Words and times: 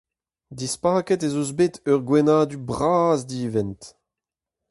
Dispaket 0.59 1.25
ez 1.27 1.33
eus 1.41 1.51
bet 1.57 1.75
ur 1.91 1.99
gwenn-ha-du 2.07 2.57
bras-divent. 2.69 3.83